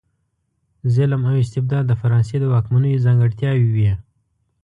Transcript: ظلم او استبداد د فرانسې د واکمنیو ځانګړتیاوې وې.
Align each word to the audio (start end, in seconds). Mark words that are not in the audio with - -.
ظلم 0.95 1.21
او 1.29 1.35
استبداد 1.43 1.83
د 1.87 1.93
فرانسې 2.01 2.37
د 2.39 2.43
واکمنیو 2.53 3.03
ځانګړتیاوې 3.05 3.69
وې. 3.75 3.93